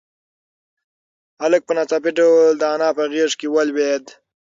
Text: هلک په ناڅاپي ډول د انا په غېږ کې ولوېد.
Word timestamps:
هلک 1.41 1.61
په 1.65 1.73
ناڅاپي 1.77 2.11
ډول 2.17 2.51
د 2.57 2.63
انا 2.73 2.89
په 2.97 3.03
غېږ 3.11 3.31
کې 3.39 3.47
ولوېد. 3.49 4.05